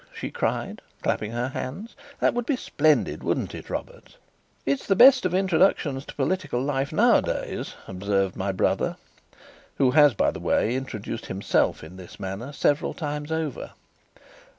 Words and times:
she 0.19 0.31
cried, 0.31 0.81
clapping 1.03 1.29
her 1.31 1.49
hands. 1.49 1.95
"That 2.19 2.33
would 2.33 2.47
be 2.47 2.55
splendid, 2.55 3.21
wouldn't 3.23 3.53
it, 3.53 3.69
Robert?" 3.69 4.17
"It's 4.65 4.87
the 4.87 4.95
best 4.95 5.27
of 5.27 5.35
introductions 5.35 6.05
to 6.07 6.15
political 6.15 6.59
life 6.59 6.91
nowadays," 6.91 7.75
observed 7.87 8.35
my 8.35 8.51
brother, 8.51 8.97
who 9.75 9.91
has, 9.91 10.15
by 10.15 10.31
the 10.31 10.39
way, 10.39 10.73
introduced 10.73 11.27
himself 11.27 11.83
in 11.83 11.97
this 11.97 12.19
manner 12.19 12.51
several 12.51 12.95
times 12.95 13.31
over. 13.31 13.73